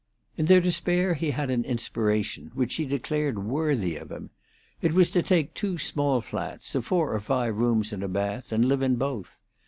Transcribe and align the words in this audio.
In 0.35 0.47
their 0.47 0.61
despair 0.61 1.13
he 1.13 1.29
had 1.29 1.51
an 1.51 1.63
inspiration, 1.63 2.49
which 2.55 2.71
she 2.71 2.87
declared 2.87 3.45
worthy 3.45 3.97
of 3.97 4.11
him: 4.11 4.31
it 4.81 4.93
was 4.93 5.11
to 5.11 5.21
take 5.21 5.53
two 5.53 5.77
small 5.77 6.21
flats, 6.21 6.73
of 6.73 6.87
four 6.87 7.13
or 7.13 7.19
five 7.19 7.55
rooms 7.55 7.93
and 7.93 8.01
a 8.01 8.07
bath, 8.07 8.51
and 8.51 8.65
live 8.65 8.81
in 8.81 8.95
both. 8.95 9.37